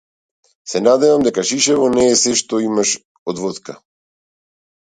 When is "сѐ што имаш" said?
2.23-2.97